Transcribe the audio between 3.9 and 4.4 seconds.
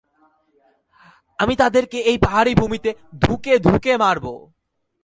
মারব।